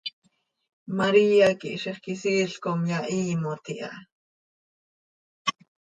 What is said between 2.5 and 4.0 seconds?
com yahiimot iha.